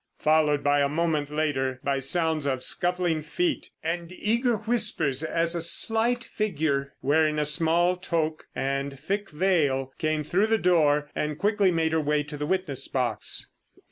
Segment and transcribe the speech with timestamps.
[0.17, 6.23] followed a moment later by sounds of scuffling feet and eager whispers, as a slight
[6.23, 11.91] figure, wearing a small toque, and thick veil, came through the door, and quickly made
[11.91, 13.45] her way to the witness box.